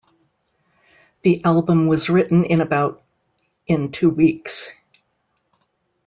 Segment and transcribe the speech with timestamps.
[1.21, 3.03] The album was written in about
[3.67, 4.71] in two weeks.